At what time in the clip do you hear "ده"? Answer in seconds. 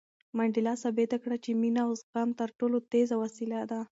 3.71-3.81